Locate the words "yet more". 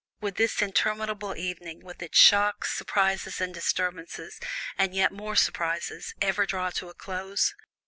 4.95-5.35